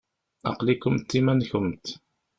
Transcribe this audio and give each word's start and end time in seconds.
Aql-ikent 0.49 1.17
iman-nkent. 1.19 1.85